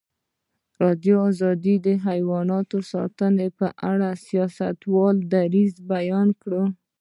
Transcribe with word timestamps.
ازادي 0.91 1.11
راډیو 1.45 1.75
د 1.85 1.87
حیوان 2.05 2.47
ساتنه 2.91 3.45
په 3.57 3.67
اړه 3.91 4.09
د 4.15 4.19
سیاستوالو 4.25 5.27
دریځ 5.33 5.73
بیان 5.91 6.27
کړی. 6.41 6.63